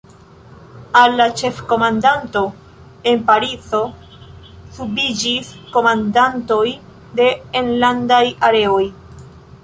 [0.99, 2.41] Al la Ĉefkomandanto
[3.11, 3.81] en Parizo
[4.77, 6.65] subiĝis komandantoj
[7.21, 7.27] de
[7.61, 8.83] enlandaj Areoj.